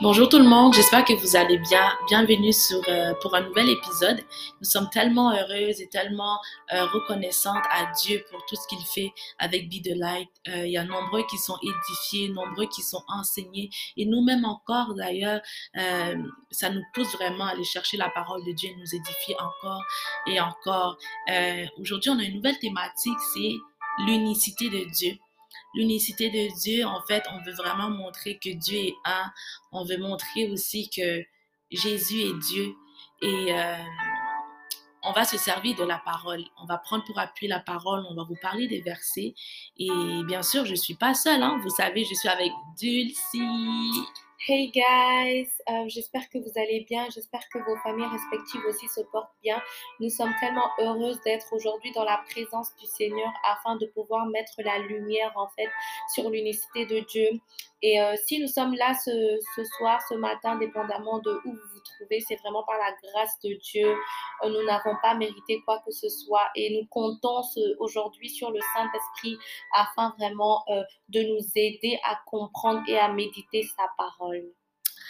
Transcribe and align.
Bonjour 0.00 0.28
tout 0.28 0.38
le 0.38 0.44
monde, 0.44 0.74
j'espère 0.74 1.04
que 1.04 1.12
vous 1.12 1.34
allez 1.34 1.58
bien. 1.58 1.90
Bienvenue 2.06 2.52
euh, 2.88 3.14
pour 3.20 3.34
un 3.34 3.40
nouvel 3.40 3.68
épisode. 3.68 4.20
Nous 4.60 4.68
sommes 4.68 4.88
tellement 4.90 5.32
heureuses 5.32 5.80
et 5.80 5.88
tellement 5.88 6.38
euh, 6.72 6.84
reconnaissantes 6.86 7.64
à 7.72 7.90
Dieu 8.02 8.24
pour 8.30 8.44
tout 8.46 8.54
ce 8.54 8.68
qu'il 8.68 8.84
fait 8.86 9.12
avec 9.38 9.68
Be. 9.68 9.88
Euh, 9.88 10.66
il 10.66 10.70
y 10.70 10.76
a 10.76 10.84
nombreux 10.84 11.24
qui 11.28 11.36
sont 11.36 11.56
édifiés, 11.62 12.28
nombreux 12.28 12.66
qui 12.66 12.82
sont 12.82 13.02
enseignés 13.08 13.70
et 13.96 14.06
nous-mêmes 14.06 14.44
encore 14.44 14.94
d'ailleurs, 14.94 15.40
ça 16.50 16.70
nous 16.70 16.82
pousse 16.94 17.12
vraiment 17.14 17.46
à 17.46 17.50
aller 17.50 17.64
chercher 17.64 17.96
la 17.96 18.08
parole 18.10 18.44
de 18.44 18.52
Dieu 18.52 18.70
et 18.70 18.76
nous 18.76 18.94
édifier 18.94 19.34
encore 19.40 19.82
et 20.26 20.40
encore. 20.40 20.96
Aujourd'hui, 21.80 22.10
on 22.10 22.18
a 22.18 22.22
une 22.22 22.36
nouvelle 22.36 22.58
thématique, 22.58 23.18
c'est 23.34 23.54
l'unicité 24.06 24.68
de 24.68 24.84
Dieu 24.92 25.18
l'unicité 25.74 26.30
de 26.30 26.54
Dieu, 26.60 26.84
en 26.84 27.00
fait, 27.06 27.24
on 27.32 27.42
veut 27.42 27.54
vraiment 27.54 27.90
montrer 27.90 28.38
que 28.38 28.50
Dieu 28.50 28.78
est 28.78 28.94
un. 29.04 29.30
On 29.72 29.84
veut 29.84 29.98
montrer 29.98 30.50
aussi 30.50 30.88
que 30.90 31.22
Jésus 31.70 32.20
est 32.20 32.38
Dieu. 32.38 32.74
Et 33.22 33.52
euh, 33.52 33.76
on 35.02 35.12
va 35.12 35.24
se 35.24 35.36
servir 35.36 35.76
de 35.76 35.84
la 35.84 35.98
parole. 35.98 36.44
On 36.60 36.66
va 36.66 36.78
prendre 36.78 37.04
pour 37.04 37.18
appui 37.18 37.48
la 37.48 37.60
parole. 37.60 38.04
On 38.10 38.14
va 38.14 38.24
vous 38.24 38.36
parler 38.40 38.66
des 38.66 38.80
versets. 38.80 39.34
Et 39.76 39.90
bien 40.26 40.42
sûr, 40.42 40.64
je 40.64 40.72
ne 40.72 40.76
suis 40.76 40.94
pas 40.94 41.14
seule. 41.14 41.42
Hein. 41.42 41.60
Vous 41.62 41.70
savez, 41.70 42.04
je 42.04 42.14
suis 42.14 42.28
avec 42.28 42.50
Dulcie. 42.78 44.04
Hey 44.46 44.70
guys, 44.70 45.50
euh, 45.70 45.84
j'espère 45.88 46.28
que 46.30 46.38
vous 46.38 46.52
allez 46.56 46.86
bien, 46.88 47.06
j'espère 47.14 47.42
que 47.52 47.58
vos 47.58 47.76
familles 47.82 48.06
respectives 48.06 48.64
aussi 48.66 48.88
se 48.88 49.02
portent 49.12 49.34
bien. 49.42 49.60
Nous 50.00 50.08
sommes 50.08 50.32
tellement 50.40 50.70
heureuses 50.78 51.20
d'être 51.24 51.52
aujourd'hui 51.52 51.92
dans 51.92 52.04
la 52.04 52.22
présence 52.30 52.74
du 52.76 52.86
Seigneur 52.86 53.30
afin 53.44 53.76
de 53.76 53.86
pouvoir 53.86 54.26
mettre 54.26 54.54
la 54.58 54.78
lumière 54.78 55.32
en 55.36 55.48
fait 55.48 55.68
sur 56.14 56.30
l'unicité 56.30 56.86
de 56.86 57.00
Dieu. 57.00 57.28
Et 57.82 58.00
euh, 58.00 58.16
si 58.26 58.40
nous 58.40 58.48
sommes 58.48 58.74
là 58.74 58.94
ce, 58.94 59.38
soir, 59.76 60.00
ce 60.08 60.14
matin, 60.14 60.56
dépendamment 60.56 61.18
de 61.18 61.32
où 61.44 61.52
vous 61.52 61.68
vous 61.74 61.80
trouvez, 61.80 62.20
c'est 62.20 62.36
vraiment 62.36 62.64
par 62.64 62.78
la 62.78 62.92
grâce 63.10 63.38
de 63.44 63.52
Dieu. 63.62 63.88
Euh, 64.44 64.48
nous 64.48 64.64
n'avons 64.64 64.96
pas 65.02 65.14
mérité 65.14 65.60
quoi 65.66 65.80
que 65.84 65.92
ce 65.92 66.08
soit 66.08 66.48
et 66.56 66.78
nous 66.80 66.86
comptons 66.88 67.42
aujourd'hui 67.78 68.30
sur 68.30 68.50
le 68.50 68.60
Saint-Esprit 68.74 69.36
afin 69.74 70.14
vraiment 70.18 70.64
de 71.08 71.20
nous 71.22 71.44
aider 71.54 71.98
à 72.04 72.18
comprendre 72.26 72.82
et 72.88 72.98
à 72.98 73.08
méditer 73.08 73.64
sa 73.76 73.84
parole. 73.98 74.44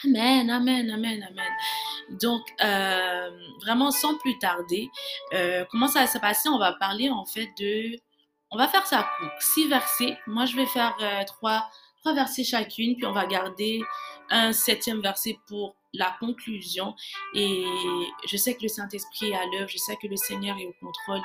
Amen, 0.04 0.48
amen, 0.48 0.90
amen, 0.90 1.22
amen. 1.28 1.52
Donc, 2.20 2.42
euh, 2.62 3.30
vraiment, 3.62 3.90
sans 3.90 4.16
plus 4.18 4.38
tarder, 4.38 4.88
euh, 5.34 5.64
comment 5.70 5.88
ça 5.88 6.00
va 6.00 6.06
se 6.06 6.18
passer? 6.18 6.48
On 6.48 6.58
va 6.58 6.72
parler 6.74 7.10
en 7.10 7.24
fait 7.24 7.48
de... 7.58 7.98
On 8.50 8.56
va 8.56 8.68
faire 8.68 8.86
ça 8.86 9.08
court. 9.18 9.30
Six 9.40 9.68
versets. 9.68 10.16
Moi, 10.26 10.46
je 10.46 10.56
vais 10.56 10.66
faire 10.66 10.96
euh, 11.00 11.24
trois, 11.26 11.68
versets 12.14 12.44
chacune, 12.44 12.96
puis 12.96 13.04
on 13.04 13.12
va 13.12 13.26
garder 13.26 13.82
un 14.30 14.52
septième 14.52 15.02
verset 15.02 15.36
pour 15.46 15.76
la 15.92 16.16
conclusion. 16.20 16.94
Et 17.34 17.64
je 18.26 18.36
sais 18.36 18.54
que 18.54 18.62
le 18.62 18.68
Saint-Esprit 18.68 19.30
est 19.30 19.34
à 19.34 19.44
l'œuvre, 19.52 19.68
je 19.68 19.78
sais 19.78 19.96
que 19.96 20.06
le 20.06 20.16
Seigneur 20.16 20.56
est 20.58 20.66
au 20.66 20.74
contrôle 20.80 21.20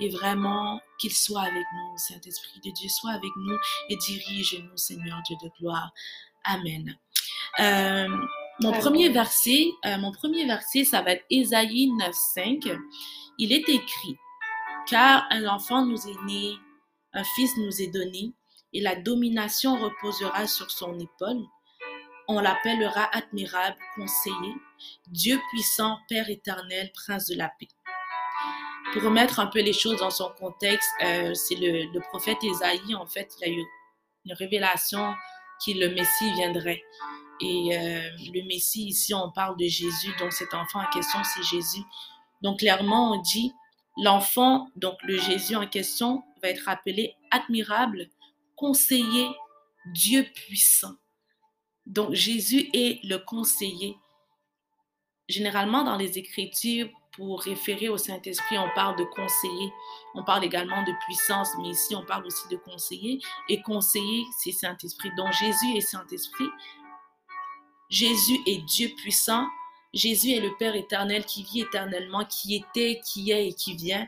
et 0.00 0.08
vraiment 0.10 0.80
qu'il 0.98 1.12
soit 1.12 1.42
avec 1.42 1.64
nous, 1.74 1.96
Saint-Esprit 1.96 2.60
de 2.64 2.70
Dieu, 2.70 2.88
soit 2.88 3.12
avec 3.12 3.30
nous 3.36 3.56
et 3.88 3.96
dirige-nous, 3.96 4.76
Seigneur 4.76 5.22
Dieu 5.26 5.36
de 5.42 5.48
gloire. 5.58 5.92
Amen. 6.44 6.96
Euh, 7.60 8.08
mon 8.60 8.72
premier 8.72 9.08
verset, 9.08 9.66
euh, 9.86 9.98
mon 9.98 10.12
premier 10.12 10.46
verset, 10.46 10.84
ça 10.84 11.02
va 11.02 11.12
être 11.12 11.24
Ésaïe 11.30 11.90
9.5. 11.98 12.76
Il 13.38 13.52
est 13.52 13.68
écrit, 13.68 14.16
car 14.86 15.24
un 15.30 15.46
enfant 15.46 15.84
nous 15.84 16.08
est 16.08 16.22
né, 16.24 16.54
un 17.12 17.22
fils 17.22 17.56
nous 17.56 17.82
est 17.82 17.92
donné, 17.92 18.32
et 18.72 18.80
la 18.80 18.96
domination 18.96 19.76
reposera 19.76 20.46
sur 20.46 20.70
son 20.70 20.98
épaule. 20.98 21.44
On 22.26 22.40
l'appellera 22.40 23.04
admirable, 23.16 23.76
conseiller, 23.94 24.54
Dieu 25.06 25.40
puissant, 25.50 25.98
Père 26.08 26.28
éternel, 26.28 26.90
prince 26.92 27.26
de 27.26 27.36
la 27.36 27.50
paix. 27.58 27.68
Pour 28.92 29.02
remettre 29.02 29.38
un 29.38 29.46
peu 29.46 29.60
les 29.60 29.72
choses 29.72 29.98
dans 29.98 30.10
son 30.10 30.30
contexte, 30.38 30.90
euh, 31.04 31.32
c'est 31.34 31.56
le, 31.56 31.92
le 31.92 32.00
prophète 32.00 32.42
Ésaïe, 32.42 32.94
en 32.94 33.06
fait, 33.06 33.32
il 33.40 33.44
a 33.44 33.48
eu 33.48 33.64
une 34.24 34.32
révélation 34.32 35.14
que 35.64 35.72
le 35.72 35.94
Messie 35.94 36.32
viendrait. 36.32 36.82
Et 37.40 37.76
euh, 37.76 38.00
le 38.32 38.46
Messie, 38.46 38.86
ici, 38.86 39.14
on 39.14 39.30
parle 39.30 39.56
de 39.56 39.66
Jésus, 39.66 40.14
donc 40.18 40.32
cet 40.32 40.54
enfant 40.54 40.80
en 40.80 40.90
question, 40.90 41.20
c'est 41.24 41.42
Jésus. 41.42 41.82
Donc 42.42 42.60
clairement, 42.60 43.12
on 43.12 43.20
dit, 43.20 43.52
l'enfant, 43.96 44.68
donc 44.76 44.96
le 45.02 45.18
Jésus 45.18 45.56
en 45.56 45.66
question, 45.66 46.22
va 46.42 46.48
être 46.48 46.68
appelé 46.68 47.14
admirable, 47.30 48.08
conseiller, 48.56 49.28
Dieu 49.94 50.26
puissant. 50.34 50.94
Donc 51.86 52.12
Jésus 52.12 52.68
est 52.72 53.02
le 53.04 53.18
conseiller. 53.18 53.96
Généralement, 55.28 55.84
dans 55.84 55.96
les 55.96 56.18
Écritures, 56.18 56.88
pour 57.18 57.42
référer 57.42 57.88
au 57.88 57.98
Saint-Esprit, 57.98 58.58
on 58.58 58.70
parle 58.74 58.96
de 58.96 59.04
conseiller. 59.04 59.72
On 60.14 60.22
parle 60.22 60.44
également 60.44 60.84
de 60.84 60.92
puissance, 61.04 61.48
mais 61.60 61.70
ici, 61.70 61.94
on 61.96 62.04
parle 62.04 62.24
aussi 62.24 62.48
de 62.48 62.56
conseiller. 62.56 63.20
Et 63.48 63.60
conseiller, 63.60 64.24
c'est 64.38 64.52
Saint-Esprit. 64.52 65.10
Donc 65.16 65.32
Jésus 65.32 65.76
est 65.76 65.80
Saint-Esprit. 65.80 66.48
Jésus 67.88 68.38
est 68.46 68.64
Dieu 68.66 68.88
puissant. 68.96 69.46
Jésus 69.94 70.32
est 70.32 70.40
le 70.40 70.54
Père 70.58 70.76
éternel 70.76 71.24
qui 71.24 71.42
vit 71.42 71.62
éternellement, 71.62 72.24
qui 72.24 72.56
était, 72.56 73.00
qui 73.04 73.30
est 73.30 73.48
et 73.48 73.54
qui 73.54 73.74
vient. 73.74 74.06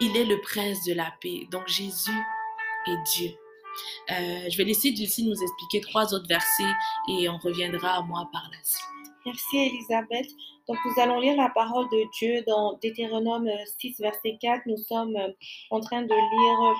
Il 0.00 0.16
est 0.16 0.24
le 0.24 0.40
prince 0.40 0.84
de 0.84 0.94
la 0.94 1.12
paix. 1.20 1.46
Donc 1.50 1.66
Jésus 1.68 2.18
est 2.86 2.96
Dieu. 3.14 3.30
Euh, 4.10 4.50
je 4.50 4.56
vais 4.56 4.64
laisser 4.64 4.90
Dulcie 4.92 5.24
nous 5.24 5.40
expliquer 5.42 5.80
trois 5.80 6.12
autres 6.12 6.28
versets 6.28 6.72
et 7.08 7.28
on 7.28 7.38
reviendra 7.38 7.98
à 7.98 8.02
moi 8.02 8.28
par 8.32 8.48
la 8.50 8.58
suite. 8.62 8.84
Merci 9.24 9.58
Elisabeth. 9.58 10.26
Donc 10.68 10.78
nous 10.84 11.02
allons 11.02 11.20
lire 11.20 11.36
la 11.36 11.50
parole 11.50 11.88
de 11.90 12.04
Dieu 12.18 12.42
dans 12.46 12.74
Deutéronome 12.82 13.48
6, 13.78 14.00
verset 14.00 14.38
4. 14.40 14.62
Nous 14.66 14.78
sommes 14.78 15.16
euh, 15.16 15.32
en 15.70 15.80
train 15.80 16.02
de 16.02 16.08
lire 16.08 16.76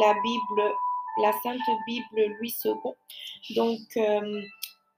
la 0.00 0.14
Bible, 0.14 0.74
la 1.22 1.32
Sainte 1.42 1.60
Bible 1.86 2.36
Louis 2.38 2.54
II. 2.64 2.74
Donc 3.54 3.80
euh, 3.96 4.42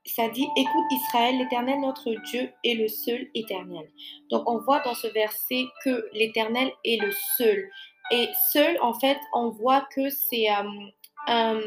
ça 0.06 0.28
dit, 0.28 0.47
écoute 0.56 0.84
Israël, 0.91 1.38
l'Éternel 1.38 1.81
notre 1.81 2.12
Dieu 2.31 2.53
est 2.62 2.75
le 2.75 2.88
seul 2.88 3.26
éternel. 3.34 3.91
Donc 4.31 4.48
on 4.48 4.59
voit 4.59 4.81
dans 4.81 4.94
ce 4.94 5.06
verset 5.09 5.65
que 5.84 6.09
l'Éternel 6.12 6.70
est 6.84 7.00
le 7.03 7.10
seul. 7.37 7.70
Et 8.10 8.28
seul, 8.53 8.78
en 8.82 8.93
fait, 8.93 9.19
on 9.32 9.50
voit 9.50 9.87
que 9.94 10.10
c'est 10.10 10.50
euh, 10.50 10.62
un, 11.26 11.60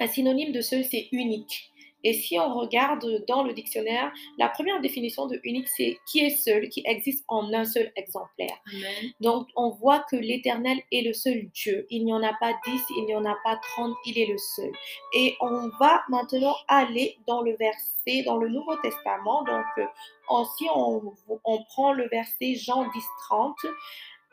un 0.00 0.06
synonyme 0.08 0.52
de 0.52 0.60
seul, 0.60 0.84
c'est 0.84 1.08
unique. 1.12 1.70
Et 2.04 2.12
si 2.14 2.38
on 2.38 2.54
regarde 2.54 3.24
dans 3.28 3.42
le 3.42 3.52
dictionnaire, 3.52 4.12
la 4.38 4.48
première 4.48 4.80
définition 4.80 5.26
de 5.26 5.40
unique, 5.44 5.68
c'est 5.68 5.98
qui 6.10 6.20
est 6.20 6.30
seul, 6.30 6.68
qui 6.68 6.82
existe 6.86 7.24
en 7.28 7.52
un 7.52 7.64
seul 7.64 7.92
exemplaire. 7.96 8.56
Amen. 8.72 9.10
Donc, 9.20 9.48
on 9.56 9.70
voit 9.70 10.00
que 10.10 10.16
l'Éternel 10.16 10.78
est 10.92 11.02
le 11.02 11.12
seul 11.12 11.48
Dieu. 11.52 11.86
Il 11.90 12.04
n'y 12.04 12.12
en 12.12 12.22
a 12.22 12.32
pas 12.40 12.52
dix, 12.66 12.82
il 12.96 13.04
n'y 13.06 13.14
en 13.14 13.24
a 13.24 13.36
pas 13.44 13.56
trente, 13.56 13.94
il 14.06 14.18
est 14.18 14.26
le 14.26 14.38
seul. 14.38 14.72
Et 15.14 15.36
on 15.40 15.68
va 15.78 16.02
maintenant 16.08 16.54
aller 16.68 17.16
dans 17.26 17.42
le 17.42 17.56
verset, 17.56 18.22
dans 18.24 18.36
le 18.38 18.48
Nouveau 18.48 18.76
Testament. 18.76 19.42
Donc, 19.44 19.64
euh, 19.78 19.84
en- 20.28 20.44
si 20.44 20.66
on, 20.74 21.12
on 21.44 21.62
prend 21.64 21.92
le 21.92 22.08
verset 22.08 22.54
Jean 22.54 22.82
10, 22.90 23.04
30, 23.28 23.56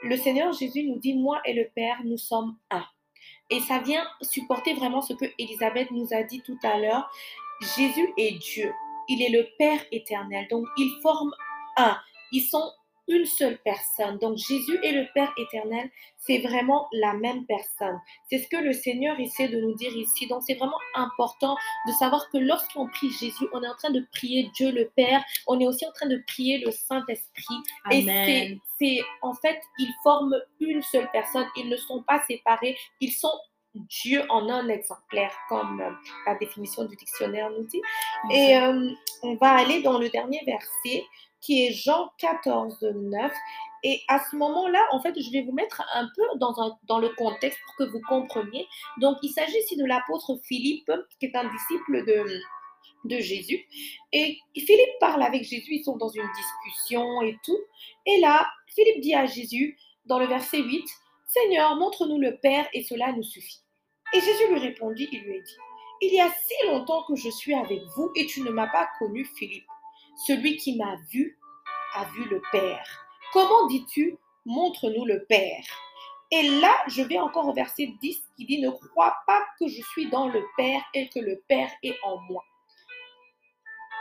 le 0.04 0.16
Seigneur 0.16 0.54
Jésus 0.54 0.84
nous 0.84 1.00
dit, 1.00 1.16
moi 1.16 1.42
et 1.46 1.54
le 1.54 1.68
Père, 1.76 1.98
nous 2.06 2.18
sommes 2.18 2.56
un. 2.70 2.86
Et 3.50 3.60
ça 3.62 3.80
vient 3.80 4.06
supporter 4.22 4.74
vraiment 4.74 5.02
ce 5.02 5.14
que 5.14 5.26
Elisabeth 5.40 5.90
nous 5.92 6.08
a 6.14 6.22
dit 6.24 6.42
tout 6.42 6.58
à 6.64 6.78
l'heure. 6.78 7.10
Jésus 7.62 8.14
est 8.18 8.38
Dieu. 8.40 8.72
Il 9.10 9.22
est 9.22 9.30
le 9.30 9.48
Père 9.58 9.84
éternel. 9.92 10.48
Donc, 10.50 10.66
ils 10.78 11.00
forment 11.02 11.34
un. 11.78 11.98
Ils 12.32 12.44
sont 12.44 12.72
une 13.08 13.26
seule 13.26 13.58
personne. 13.64 14.18
Donc, 14.18 14.38
Jésus 14.38 14.78
et 14.84 14.92
le 14.92 15.08
Père 15.14 15.32
éternel, 15.38 15.90
c'est 16.18 16.40
vraiment 16.40 16.88
la 16.92 17.14
même 17.14 17.46
personne. 17.46 18.00
C'est 18.30 18.40
ce 18.40 18.50
que 18.50 18.58
le 18.58 18.74
Seigneur 18.74 19.18
essaie 19.20 19.48
de 19.48 19.62
nous 19.62 19.74
dire 19.76 19.96
ici. 19.96 20.28
Donc, 20.28 20.44
c'est 20.46 20.56
vraiment 20.56 20.80
important 20.96 21.56
de 21.88 21.94
savoir 21.94 22.30
que 22.30 22.38
lorsqu'on 22.38 22.88
prie 22.88 23.10
Jésus, 23.12 23.48
on 23.54 23.64
est 23.64 23.68
en 23.68 23.76
train 23.76 23.92
de 23.92 24.06
prier 24.12 24.50
Dieu 24.56 24.72
le 24.72 24.92
Père. 24.96 25.24
On 25.48 25.60
est 25.60 25.68
aussi 25.68 25.86
en 25.86 25.92
train 25.94 26.08
de 26.08 26.22
prier 26.28 26.58
le 26.60 26.72
Saint-Esprit. 26.72 27.56
Et 27.92 28.04
c'est, 28.04 28.58
c'est, 28.78 29.00
en 29.22 29.34
fait, 29.34 29.60
ils 29.80 29.94
forment 30.04 30.36
une 30.60 30.82
seule 30.82 31.10
personne. 31.12 31.48
Ils 31.56 31.70
ne 31.70 31.78
sont 31.78 32.04
pas 32.04 32.22
séparés. 32.28 32.78
Ils 33.00 33.14
sont 33.14 33.40
Dieu 33.90 34.24
en 34.30 34.50
un 34.50 34.68
exemplaire, 34.70 35.32
comme 35.50 35.82
euh, 35.82 35.92
la 36.26 36.36
définition 36.36 36.86
du 36.86 36.96
dictionnaire 36.96 37.50
nous 37.50 37.66
dit. 37.68 37.82
Et 38.32 38.58
euh, 38.58 38.90
on 39.24 39.36
va 39.36 39.52
aller 39.52 39.82
dans 39.82 39.98
le 40.00 40.10
dernier 40.10 40.42
verset 40.46 41.04
qui 41.42 41.66
est 41.68 41.72
Jean 41.72 42.10
14, 42.18 42.82
9. 42.82 43.32
Et 43.84 44.02
à 44.08 44.20
ce 44.30 44.36
moment-là, 44.36 44.84
en 44.92 45.00
fait, 45.02 45.14
je 45.22 45.32
vais 45.32 45.44
vous 45.44 45.52
mettre 45.54 45.84
un 45.94 46.08
peu 46.16 46.24
dans, 46.40 46.60
un- 46.62 46.78
dans 46.88 47.00
le 47.00 47.10
contexte 47.10 47.60
pour 47.66 47.76
que 47.76 47.92
vous 47.92 48.02
compreniez. 48.10 48.66
Donc, 49.00 49.18
il 49.22 49.30
s'agit 49.30 49.58
ici 49.60 49.78
de 49.78 49.86
l'apôtre 49.86 50.36
Philippe, 50.44 50.92
qui 51.20 51.28
est 51.28 51.36
un 51.36 51.48
disciple 51.50 52.04
de, 52.06 52.42
de 53.06 53.20
Jésus. 53.20 53.66
Et 54.12 54.40
Philippe 54.56 55.00
parle 55.00 55.22
avec 55.22 55.44
Jésus, 55.44 55.76
ils 55.76 55.84
sont 55.84 55.96
dans 55.96 56.10
une 56.10 56.28
discussion 56.36 57.22
et 57.22 57.38
tout. 57.46 57.60
Et 58.08 58.20
là, 58.20 58.50
Philippe 58.76 59.02
dit 59.02 59.14
à 59.14 59.26
Jésus, 59.28 59.78
dans 60.06 60.18
le 60.20 60.26
verset 60.26 60.60
8, 60.62 60.84
Seigneur, 61.28 61.76
montre-nous 61.76 62.20
le 62.20 62.38
Père 62.38 62.68
et 62.74 62.84
cela 62.84 63.12
nous 63.12 63.24
suffit. 63.24 63.60
Et 64.14 64.22
Jésus 64.22 64.48
lui 64.52 64.60
répondit, 64.60 65.10
il 65.12 65.24
lui 65.24 65.38
a 65.38 65.42
dit, 65.42 65.58
Il 66.02 66.14
y 66.14 66.22
a 66.22 66.30
si 66.30 66.68
longtemps 66.68 67.04
que 67.04 67.16
je 67.16 67.30
suis 67.30 67.54
avec 67.54 67.82
vous 67.96 68.12
et 68.16 68.26
tu 68.26 68.42
ne 68.42 68.52
m'as 68.52 68.68
pas 68.68 68.88
connu, 69.00 69.26
Philippe. 69.38 69.68
Celui 70.26 70.58
qui 70.58 70.78
m'a 70.78 70.96
vu 71.12 71.38
a 71.94 72.06
vu 72.06 72.26
le 72.30 72.42
Père. 72.52 72.86
Comment 73.34 73.68
dis-tu, 73.68 74.18
montre-nous 74.46 75.06
le 75.06 75.26
Père 75.26 75.64
Et 76.32 76.44
là, 76.44 76.76
je 76.88 77.02
vais 77.02 77.20
encore 77.20 77.48
au 77.48 77.54
verset 77.54 77.94
10 78.02 78.24
qui 78.36 78.46
dit, 78.46 78.62
ne 78.62 78.70
crois 78.70 79.16
pas 79.28 79.46
que 79.60 79.68
je 79.68 79.82
suis 79.92 80.10
dans 80.10 80.28
le 80.28 80.44
Père 80.56 80.82
et 80.94 81.10
que 81.10 81.20
le 81.20 81.44
Père 81.48 81.72
est 81.84 81.98
en 82.04 82.18
moi. 82.22 82.44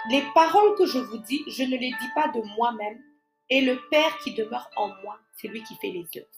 Les 0.09 0.23
paroles 0.35 0.77
que 0.77 0.87
je 0.87 0.99
vous 0.99 1.19
dis, 1.19 1.43
je 1.49 1.65
ne 1.65 1.77
les 1.77 1.91
dis 1.91 2.11
pas 2.15 2.29
de 2.29 2.41
moi-même, 2.57 3.03
et 3.51 3.61
le 3.61 3.81
Père 3.91 4.17
qui 4.19 4.35
demeure 4.35 4.71
en 4.77 4.89
moi, 5.03 5.19
c'est 5.37 5.49
lui 5.49 5.63
qui 5.65 5.75
fait 5.77 5.91
les 5.91 6.07
œuvres. 6.17 6.29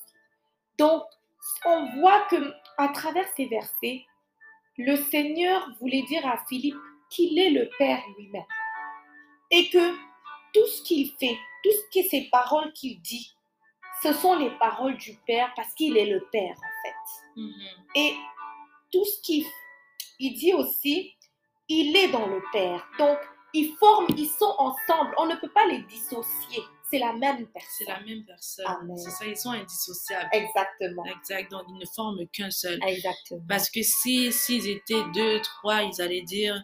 Donc, 0.78 1.02
on 1.64 2.00
voit 2.00 2.22
que 2.30 2.52
à 2.76 2.88
travers 2.88 3.26
ces 3.36 3.46
versets, 3.46 4.04
le 4.76 4.96
Seigneur 4.96 5.68
voulait 5.80 6.02
dire 6.02 6.26
à 6.26 6.38
Philippe 6.48 6.76
qu'il 7.10 7.38
est 7.38 7.50
le 7.50 7.68
Père 7.78 8.02
lui-même 8.16 8.44
et 9.50 9.68
que 9.70 9.92
tout 10.54 10.66
ce 10.66 10.82
qu'il 10.82 11.10
fait, 11.18 11.38
tout 11.64 11.70
ce 11.70 11.90
qui 11.90 12.00
est 12.00 12.08
ces 12.08 12.28
paroles 12.30 12.72
qu'il 12.72 13.00
dit, 13.00 13.34
ce 14.02 14.12
sont 14.12 14.38
les 14.38 14.50
paroles 14.58 14.96
du 14.96 15.18
Père 15.26 15.52
parce 15.56 15.74
qu'il 15.74 15.96
est 15.96 16.06
le 16.06 16.26
Père 16.30 16.56
en 16.56 16.86
fait. 16.86 17.40
Mhm. 17.40 17.52
Et 17.94 18.14
tout 18.92 19.04
ce 19.04 19.20
qu'il 19.22 19.44
il 20.18 20.34
dit 20.34 20.52
aussi, 20.52 21.14
il 21.68 21.96
est 21.96 22.08
dans 22.08 22.26
le 22.26 22.42
Père. 22.52 22.86
Donc, 22.98 23.18
ils 23.54 23.74
forment, 23.76 24.06
ils 24.16 24.28
sont 24.28 24.54
ensemble. 24.58 25.14
On 25.18 25.26
ne 25.26 25.36
peut 25.36 25.50
pas 25.50 25.66
les 25.66 25.82
dissocier. 25.82 26.62
C'est 26.90 26.98
la 26.98 27.12
même 27.12 27.38
C'est 27.38 27.52
personne. 27.52 27.86
la 27.88 28.00
même 28.00 28.24
personne. 28.24 28.64
Amen. 28.66 28.96
C'est 28.96 29.10
ça, 29.10 29.26
ils 29.26 29.36
sont 29.36 29.50
indissociables. 29.50 30.28
Exactement. 30.32 31.04
Exact. 31.04 31.50
Donc, 31.50 31.62
ils 31.68 31.78
ne 31.78 31.84
forment 31.94 32.26
qu'un 32.28 32.50
seul. 32.50 32.78
Exactement. 32.86 33.42
Parce 33.48 33.68
que 33.70 33.82
si 33.82 34.32
s'ils 34.32 34.66
étaient 34.68 35.02
deux, 35.14 35.40
trois, 35.40 35.82
ils 35.82 36.00
allaient 36.00 36.22
dire 36.22 36.62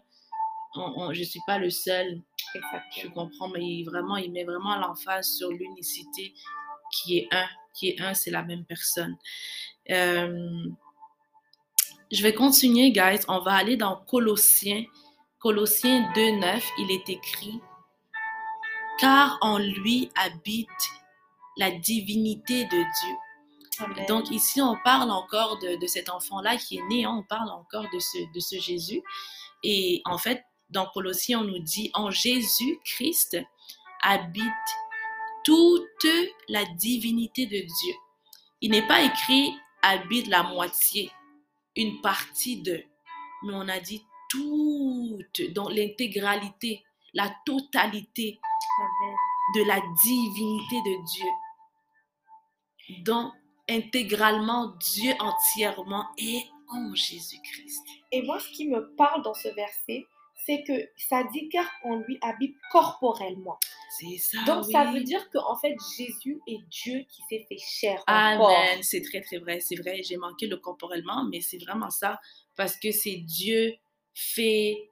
on- 0.77 0.93
on- 0.97 1.13
je 1.13 1.21
ne 1.21 1.25
suis 1.25 1.41
pas 1.47 1.59
le 1.59 1.71
seul. 1.71 2.21
Je 2.53 2.59
Exactement. 2.59 3.29
comprends, 3.29 3.49
mais 3.49 3.61
il, 3.65 3.85
vraiment, 3.85 4.17
il 4.17 4.33
met 4.33 4.45
vraiment 4.45 4.77
l'emphase 4.77 5.29
sur 5.37 5.51
l'unicité 5.51 6.33
qui 6.91 7.19
est 7.19 7.29
un. 7.31 7.47
Qui 7.75 7.89
est 7.91 8.01
un, 8.01 8.15
c'est 8.15 8.31
la 8.31 8.43
même 8.43 8.65
personne. 8.65 9.17
Euh, 9.91 10.65
je 12.13 12.23
vais 12.23 12.33
continuer, 12.35 12.93
guys. 12.93 13.21
On 13.29 13.41
va 13.41 13.53
aller 13.55 13.77
dans 13.77 13.97
Colossiens. 13.97 14.85
Colossiens 15.39 16.11
2.9, 16.15 16.65
il 16.79 16.91
est 16.93 17.09
écrit 17.09 17.61
Car 18.99 19.39
en 19.41 19.59
lui 19.59 20.11
habite 20.15 20.69
la 21.57 21.71
divinité 21.71 22.65
de 22.65 22.77
Dieu. 22.77 23.17
Amen. 23.79 24.07
Donc 24.07 24.31
ici, 24.31 24.61
on 24.61 24.77
parle 24.85 25.11
encore 25.11 25.59
de, 25.59 25.77
de 25.81 25.87
cet 25.87 26.09
enfant-là 26.09 26.57
qui 26.57 26.79
est 26.79 26.87
né, 26.89 27.05
hein, 27.05 27.17
on 27.19 27.23
parle 27.25 27.51
encore 27.51 27.87
de 27.93 27.99
ce, 27.99 28.33
de 28.33 28.41
ce 28.41 28.59
Jésus. 28.61 29.03
Et 29.63 30.01
en 30.05 30.19
fait, 30.19 30.45
dans 30.71 30.87
Colossiens, 30.87 31.41
on 31.41 31.45
nous 31.45 31.59
dit, 31.59 31.91
en 31.95 32.11
Jésus-Christ 32.11 33.39
habite 34.03 34.45
toute 35.45 36.07
la 36.49 36.65
divinité 36.65 37.47
de 37.47 37.59
Dieu. 37.59 37.95
Il 38.61 38.71
n'est 38.71 38.87
pas 38.87 39.03
écrit 39.03 39.53
habite 39.83 40.29
la 40.29 40.43
moitié, 40.43 41.11
une 41.77 42.01
partie 42.01 42.63
de, 42.63 42.83
mais 43.43 43.53
on 43.53 43.69
a 43.69 43.79
dit 43.79 44.03
toute, 44.31 45.53
donc 45.53 45.71
l'intégralité, 45.73 46.83
la 47.13 47.31
totalité. 47.45 48.41
De 49.55 49.63
la 49.67 49.81
divinité 50.03 50.77
de 50.83 51.05
Dieu. 51.05 51.31
Donc, 53.05 53.33
intégralement, 53.69 54.75
Dieu 54.93 55.13
entièrement 55.21 56.07
est 56.19 56.45
en 56.69 56.95
Jésus-Christ. 56.95 57.83
Et 58.13 58.23
moi, 58.23 58.39
ce 58.41 58.49
qui 58.49 58.69
me 58.69 58.95
parle 58.97 59.23
dans 59.23 59.35
ce 59.35 59.49
verset, 59.49 60.07
c'est 60.47 60.63
que 60.67 60.73
ça 60.97 61.25
dit 61.25 61.49
car 61.49 61.71
on 61.85 61.97
lui 61.97 62.19
habite 62.21 62.57
corporellement. 62.71 63.59
C'est 63.99 64.19
ça. 64.19 64.43
Donc, 64.45 64.65
ça 64.65 64.85
veut 64.85 65.03
dire 65.03 65.31
qu'en 65.31 65.57
fait, 65.57 65.75
Jésus 65.97 66.41
est 66.47 66.63
Dieu 66.69 67.05
qui 67.09 67.23
s'est 67.29 67.47
fait 67.49 67.59
chair 67.59 68.03
en. 68.07 68.13
Amen. 68.13 68.83
C'est 68.83 69.03
très, 69.03 69.21
très 69.21 69.39
vrai. 69.39 69.61
C'est 69.61 69.77
vrai. 69.77 70.03
J'ai 70.03 70.17
manqué 70.17 70.47
le 70.47 70.57
corporellement, 70.57 71.25
mais 71.25 71.41
c'est 71.41 71.59
vraiment 71.59 71.91
ça. 71.91 72.21
Parce 72.57 72.77
que 72.77 72.91
c'est 72.91 73.17
Dieu 73.17 73.75
fait 74.13 74.91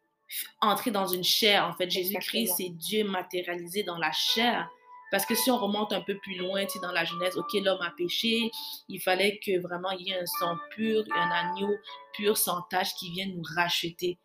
entrer 0.60 0.90
dans 0.90 1.06
une 1.06 1.24
chair. 1.24 1.66
En 1.66 1.72
fait, 1.74 1.90
Jésus-Christ, 1.90 2.54
c'est 2.56 2.70
Dieu 2.70 3.04
matérialisé 3.04 3.82
dans 3.82 3.98
la 3.98 4.12
chair. 4.12 4.68
Parce 5.10 5.26
que 5.26 5.34
si 5.34 5.50
on 5.50 5.58
remonte 5.58 5.92
un 5.92 6.00
peu 6.00 6.16
plus 6.18 6.36
loin, 6.36 6.64
tu 6.64 6.72
sais, 6.72 6.78
dans 6.80 6.90
la 6.90 7.04
Genèse, 7.04 7.36
ok, 7.36 7.52
l'homme 7.62 7.82
a 7.82 7.90
péché, 7.90 8.50
il 8.88 8.98
fallait 8.98 9.38
que 9.44 9.60
vraiment 9.60 9.90
il 9.90 10.08
y 10.08 10.10
ait 10.12 10.18
un 10.18 10.26
sang 10.26 10.56
pur, 10.70 11.04
un 11.14 11.30
agneau 11.30 11.70
pur, 12.14 12.38
sans 12.38 12.62
tache, 12.62 12.94
qui 12.94 13.10
vienne 13.10 13.34
nous 13.36 13.42
racheter. 13.54 14.18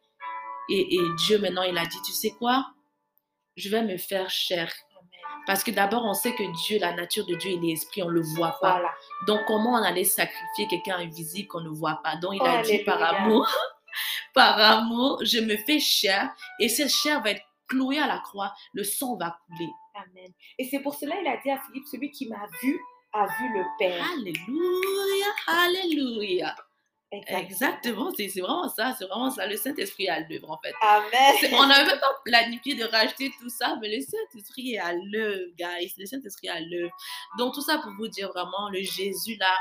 Et, 0.69 0.95
et 0.95 1.01
Dieu, 1.25 1.39
maintenant, 1.39 1.63
il 1.63 1.77
a 1.77 1.86
dit, 1.86 2.01
tu 2.06 2.13
sais 2.13 2.31
quoi? 2.31 2.68
Je 3.57 3.69
vais 3.69 3.83
me 3.83 3.98
faire 3.98 4.30
chair. 4.30 4.71
Parce 5.45 5.63
que 5.63 5.71
d'abord, 5.71 6.04
on 6.06 6.13
sait 6.13 6.36
que 6.36 6.44
Dieu, 6.65 6.77
la 6.80 6.94
nature 6.94 7.25
de 7.25 7.36
Dieu, 7.36 7.51
il 7.51 7.69
est 7.69 7.74
esprit, 7.74 8.04
on 8.04 8.07
ne 8.07 8.13
le 8.13 8.21
voit 8.21 8.57
pas. 8.62 8.80
Voilà. 8.80 8.89
Donc, 9.27 9.42
comment 9.45 9.74
on 9.74 9.83
allait 9.83 10.04
sacrifier 10.04 10.68
quelqu'un 10.69 10.98
invisible 10.98 11.48
qu'on 11.48 11.62
ne 11.62 11.69
voit 11.69 12.01
pas? 12.04 12.18
Donc, 12.18 12.36
il 12.36 12.45
a 12.45 12.62
dit 12.62 12.80
par 12.80 13.01
amour, 13.01 13.48
par 14.33 14.59
amour, 14.59 15.19
je 15.23 15.39
me 15.39 15.57
fais 15.57 15.79
chair 15.79 16.33
et 16.59 16.69
cette 16.69 16.89
chair 16.89 17.21
va 17.21 17.31
être 17.31 17.44
clouée 17.67 17.99
à 17.99 18.07
la 18.07 18.19
croix. 18.19 18.53
Le 18.73 18.83
sang 18.83 19.17
va 19.17 19.38
couler. 19.45 19.69
Amen. 19.95 20.31
Et 20.57 20.65
c'est 20.65 20.79
pour 20.79 20.95
cela 20.95 21.19
il 21.19 21.27
a 21.27 21.38
dit 21.38 21.49
à 21.49 21.59
Philippe, 21.59 21.85
celui 21.91 22.11
qui 22.11 22.27
m'a 22.27 22.45
vu 22.61 22.79
a 23.13 23.25
vu 23.25 23.53
le 23.53 23.63
Père. 23.79 24.05
Alléluia, 24.13 25.27
alléluia. 25.47 26.55
Exactement. 27.09 28.11
C'est 28.15 28.27
vraiment 28.39 28.67
ça, 28.67 28.94
c'est 28.97 29.05
vraiment 29.05 29.31
ça. 29.31 29.47
Le 29.47 29.55
Saint-Esprit 29.55 30.05
est 30.05 30.09
à 30.09 30.19
l'œuvre, 30.19 30.51
en 30.51 30.59
fait. 30.61 30.73
Amen. 30.81 31.53
On 31.53 31.65
n'avait 31.67 31.85
même 31.85 31.99
pas 31.99 32.15
planifié 32.25 32.75
de 32.75 32.83
racheter 32.83 33.31
tout 33.39 33.49
ça, 33.49 33.77
mais 33.81 33.95
le 33.95 34.01
Saint-Esprit 34.01 34.73
est 34.73 34.79
à 34.79 34.94
l'œuvre, 34.94 35.45
guys. 35.57 35.94
Le 35.97 36.05
Saint-Esprit 36.05 36.47
est 36.47 36.51
à 36.51 36.59
l'œuvre. 36.59 36.94
Donc, 37.38 37.53
tout 37.53 37.61
ça 37.61 37.77
pour 37.77 37.91
vous 37.97 38.09
dire 38.09 38.29
vraiment, 38.29 38.69
le 38.69 38.81
Jésus 38.81 39.38
là, 39.39 39.55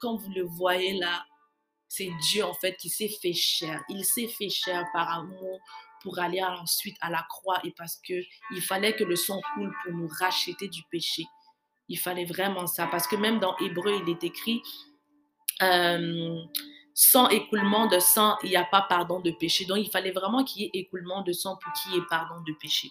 comme 0.00 0.16
vous 0.16 0.32
le 0.32 0.42
voyez 0.42 0.94
là, 0.94 1.24
c'est 1.96 2.10
Dieu 2.20 2.44
en 2.44 2.54
fait 2.54 2.76
qui 2.76 2.88
s'est 2.88 3.08
fait 3.08 3.32
chair. 3.32 3.82
Il 3.88 4.04
s'est 4.04 4.28
fait 4.28 4.48
chair 4.48 4.84
par 4.92 5.10
amour 5.10 5.60
pour 6.02 6.18
aller 6.18 6.42
ensuite 6.42 6.96
à 7.00 7.10
la 7.10 7.24
croix 7.28 7.60
et 7.64 7.72
parce 7.72 7.96
que 7.96 8.14
il 8.50 8.60
fallait 8.60 8.94
que 8.94 9.04
le 9.04 9.16
sang 9.16 9.40
coule 9.54 9.72
pour 9.82 9.92
nous 9.92 10.08
racheter 10.08 10.68
du 10.68 10.82
péché. 10.90 11.24
Il 11.88 11.98
fallait 11.98 12.24
vraiment 12.24 12.66
ça 12.66 12.86
parce 12.86 13.06
que 13.06 13.16
même 13.16 13.38
dans 13.38 13.56
Hébreu, 13.58 14.00
il 14.02 14.10
est 14.10 14.24
écrit 14.24 14.62
euh, 15.62 16.42
sans 16.94 17.28
écoulement 17.28 17.86
de 17.86 17.98
sang, 17.98 18.36
il 18.42 18.50
n'y 18.50 18.56
a 18.56 18.64
pas 18.64 18.82
pardon 18.88 19.20
de 19.20 19.30
péché. 19.32 19.64
Donc, 19.64 19.78
il 19.78 19.90
fallait 19.90 20.12
vraiment 20.12 20.44
qu'il 20.44 20.62
y 20.62 20.64
ait 20.66 20.70
écoulement 20.74 21.22
de 21.22 21.32
sang 21.32 21.58
pour 21.62 21.72
qu'il 21.72 21.92
y 21.92 21.96
ait 21.98 22.06
pardon 22.08 22.40
de 22.46 22.52
péché. 22.52 22.88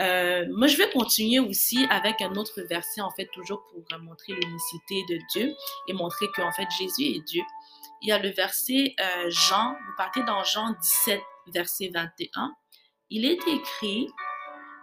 Euh, 0.00 0.44
moi, 0.50 0.66
je 0.66 0.76
vais 0.76 0.90
continuer 0.90 1.38
aussi 1.38 1.86
avec 1.88 2.20
un 2.20 2.34
autre 2.34 2.60
verset, 2.62 3.00
en 3.00 3.10
fait, 3.10 3.26
toujours 3.32 3.64
pour 3.64 3.98
montrer 4.00 4.34
l'unicité 4.34 5.04
de 5.08 5.18
Dieu 5.32 5.54
et 5.88 5.92
montrer 5.92 6.26
qu'en 6.34 6.52
fait, 6.52 6.66
Jésus 6.78 7.16
est 7.16 7.24
Dieu. 7.26 7.42
Il 8.04 8.08
y 8.08 8.12
a 8.12 8.18
le 8.18 8.28
verset 8.28 8.94
euh, 9.00 9.30
Jean, 9.30 9.72
vous 9.72 9.92
partez 9.96 10.22
dans 10.24 10.44
Jean 10.44 10.72
17, 10.72 11.22
verset 11.54 11.88
21. 11.88 12.54
Il 13.08 13.24
est 13.24 13.40
écrit, 13.48 14.10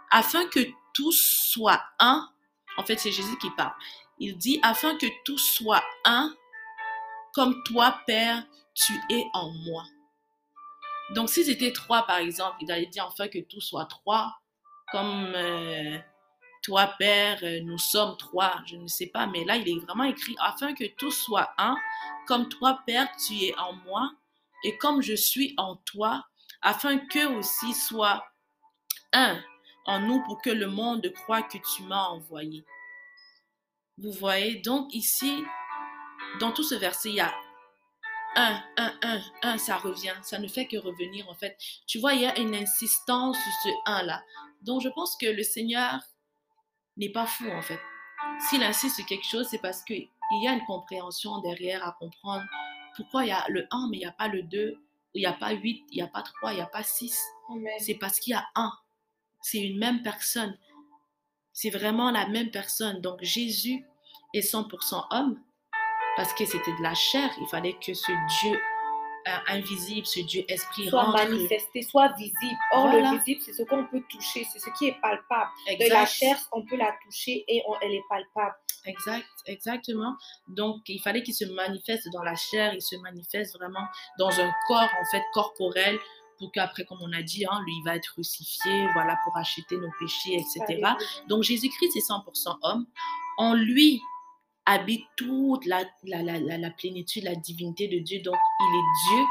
afin 0.09 0.47
que 0.47 0.59
tous 0.95 1.11
soient 1.11 1.83
un, 1.99 2.27
en 2.77 2.83
fait, 2.83 2.97
c'est 2.97 3.11
Jésus 3.11 3.37
qui 3.37 3.51
parle. 3.51 3.75
Il 4.17 4.39
dit, 4.39 4.59
afin 4.63 4.97
que 4.97 5.05
tous 5.23 5.37
soient 5.37 5.83
un, 6.03 6.35
comme 7.35 7.61
toi, 7.63 8.01
Père, 8.07 8.43
tu 8.73 8.93
es 9.11 9.23
en 9.33 9.51
moi. 9.51 9.83
Donc, 11.11 11.29
s'ils 11.29 11.51
étaient 11.51 11.73
trois, 11.73 12.07
par 12.07 12.17
exemple, 12.17 12.57
il 12.61 12.71
allait 12.71 12.87
dire 12.87 13.05
enfin 13.05 13.27
que 13.27 13.37
tous 13.37 13.61
soient 13.61 13.85
trois, 13.85 14.39
comme 14.91 15.31
euh, 15.35 15.99
toi, 16.61 16.93
Père, 16.99 17.39
euh, 17.43 17.59
nous 17.61 17.77
sommes 17.77 18.17
trois, 18.17 18.61
je 18.65 18.75
ne 18.75 18.87
sais 18.87 19.07
pas, 19.07 19.27
mais 19.27 19.43
là, 19.45 19.57
il 19.57 19.67
est 19.67 19.79
vraiment 19.79 20.03
écrit 20.03 20.35
afin 20.39 20.73
que 20.73 20.85
tous 20.97 21.11
soient 21.11 21.53
un, 21.57 21.75
comme 22.27 22.49
toi, 22.49 22.81
Père, 22.85 23.09
tu 23.17 23.33
es 23.43 23.55
en 23.57 23.73
moi, 23.73 24.11
et 24.63 24.77
comme 24.77 25.01
je 25.01 25.13
suis 25.13 25.53
en 25.57 25.75
toi, 25.77 26.23
afin 26.61 26.97
qu'eux 26.97 27.27
aussi 27.37 27.73
soient 27.73 28.25
un 29.13 29.41
en 29.85 29.99
nous 29.99 30.21
pour 30.23 30.41
que 30.41 30.49
le 30.49 30.67
monde 30.67 31.11
croit 31.13 31.41
que 31.41 31.57
tu 31.57 31.83
m'as 31.83 32.05
envoyé. 32.05 32.63
Vous 33.97 34.11
voyez, 34.11 34.55
donc 34.61 34.93
ici, 34.93 35.43
dans 36.39 36.51
tout 36.51 36.63
ce 36.63 36.75
verset, 36.75 37.09
il 37.09 37.15
y 37.15 37.19
a 37.19 37.33
un, 38.35 38.63
un, 38.77 38.93
un, 39.01 39.21
un, 39.41 39.57
ça 39.57 39.77
revient. 39.77 40.15
Ça 40.21 40.39
ne 40.39 40.47
fait 40.47 40.67
que 40.67 40.77
revenir 40.77 41.27
en 41.29 41.35
fait. 41.35 41.57
Tu 41.87 41.99
vois, 41.99 42.13
il 42.13 42.21
y 42.21 42.25
a 42.25 42.37
une 42.39 42.55
insistance 42.55 43.37
sur 43.37 43.51
ce 43.63 43.69
un 43.85 44.03
là. 44.03 44.23
Donc 44.61 44.81
je 44.81 44.89
pense 44.89 45.17
que 45.17 45.25
le 45.25 45.43
Seigneur 45.43 45.99
n'est 46.97 47.11
pas 47.11 47.25
fou 47.25 47.49
en 47.49 47.61
fait. 47.61 47.79
S'il 48.49 48.63
insiste 48.63 48.97
sur 48.97 49.05
quelque 49.05 49.25
chose, 49.25 49.47
c'est 49.49 49.61
parce 49.61 49.83
qu'il 49.83 50.07
y 50.43 50.47
a 50.47 50.53
une 50.53 50.65
compréhension 50.65 51.39
derrière 51.39 51.85
à 51.87 51.95
comprendre 51.99 52.43
pourquoi 52.95 53.23
il 53.23 53.29
y 53.29 53.31
a 53.31 53.45
le 53.49 53.67
1, 53.71 53.87
mais 53.89 53.97
il 53.97 53.99
n'y 54.01 54.05
a 54.05 54.11
pas 54.11 54.27
le 54.27 54.43
2, 54.43 54.77
il 55.13 55.19
n'y 55.19 55.25
a 55.25 55.33
pas 55.33 55.51
8, 55.51 55.85
il 55.91 55.95
n'y 55.95 56.01
a 56.01 56.07
pas 56.07 56.21
3, 56.21 56.53
il 56.53 56.55
n'y 56.55 56.61
a 56.61 56.67
pas 56.67 56.83
6. 56.83 57.19
Amen. 57.49 57.73
C'est 57.79 57.95
parce 57.95 58.19
qu'il 58.19 58.31
y 58.31 58.35
a 58.35 58.45
un. 58.55 58.71
C'est 59.41 59.59
une 59.59 59.79
même 59.79 60.03
personne. 60.03 60.57
C'est 61.53 61.69
vraiment 61.69 62.11
la 62.11 62.27
même 62.27 62.51
personne. 62.51 63.01
Donc 63.01 63.23
Jésus 63.23 63.83
est 64.33 64.41
100% 64.41 65.05
homme 65.11 65.41
parce 66.15 66.33
que 66.33 66.45
c'était 66.45 66.75
de 66.77 66.83
la 66.83 66.93
chair. 66.93 67.29
Il 67.39 67.47
fallait 67.47 67.77
que 67.79 67.93
ce 67.93 68.11
Dieu 68.41 68.59
euh, 69.27 69.31
invisible, 69.47 70.05
ce 70.05 70.19
Dieu 70.21 70.43
esprit 70.47 70.87
soit 70.89 71.03
rentre. 71.03 71.23
manifesté, 71.29 71.81
soit 71.83 72.09
visible. 72.17 72.57
Or, 72.73 72.89
Voilà. 72.89 73.11
le 73.11 73.17
visible, 73.19 73.41
c'est 73.41 73.53
ce 73.53 73.63
qu'on 73.63 73.85
peut 73.85 74.01
toucher, 74.09 74.45
c'est 74.51 74.59
ce 74.59 74.69
qui 74.77 74.87
est 74.87 74.99
palpable. 75.01 75.49
De 75.67 75.71
Exact. 75.73 75.89
la 75.93 76.05
chair, 76.05 76.37
on 76.51 76.65
peut 76.65 76.75
la 76.77 76.91
toucher 77.03 77.43
et 77.47 77.61
on- 77.67 77.75
elle 77.81 77.93
est 77.93 78.03
palpable. 78.09 78.55
Exact, 78.85 79.27
exactement. 79.45 80.15
Donc, 80.47 80.77
il 80.87 80.99
fallait 80.99 81.21
qu'il 81.21 81.35
se 81.35 81.45
manifeste 81.45 82.07
dans 82.13 82.23
la 82.23 82.35
chair, 82.35 82.73
il 82.73 82.81
se 82.81 82.95
manifeste 82.97 83.55
vraiment 83.57 83.85
dans 84.17 84.29
un 84.39 84.51
corps, 84.67 84.89
en 85.01 85.05
fait, 85.11 85.21
corporel, 85.33 85.99
pour 86.39 86.51
qu'après, 86.51 86.83
comme 86.85 86.97
on 87.03 87.13
a 87.13 87.21
dit, 87.21 87.45
hein, 87.45 87.61
lui, 87.63 87.73
il 87.79 87.83
va 87.85 87.95
être 87.95 88.11
crucifié, 88.13 88.87
voilà, 88.93 89.15
pour 89.23 89.37
acheter 89.37 89.77
nos 89.77 89.91
péchés, 89.99 90.33
etc. 90.33 90.81
Donc, 91.27 91.43
Jésus-Christ 91.43 91.95
est 91.95 92.01
100% 92.01 92.57
homme. 92.63 92.87
En 93.37 93.53
lui 93.53 94.01
habite 94.71 95.05
toute 95.17 95.65
la, 95.65 95.83
la, 96.03 96.21
la, 96.23 96.57
la, 96.57 96.69
plénitude, 96.71 97.23
la 97.23 97.35
divinité 97.35 97.87
de 97.87 97.99
Dieu. 97.99 98.21
Donc, 98.21 98.35
il 98.59 98.75
est 98.75 99.15
Dieu. 99.15 99.25